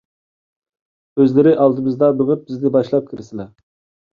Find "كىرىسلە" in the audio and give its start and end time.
3.13-3.51